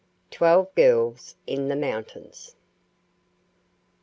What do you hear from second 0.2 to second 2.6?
TWELVE GIRLS IN THE MOUNTAINS.